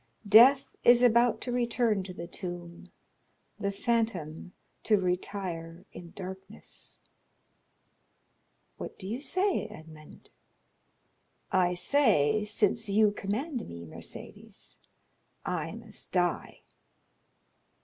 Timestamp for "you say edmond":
9.07-10.31